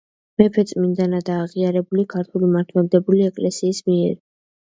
[0.41, 4.19] მეფე წმინდანადაა აღიარებული ქართული მართლმადიდებელი ეკლესიის მიერ.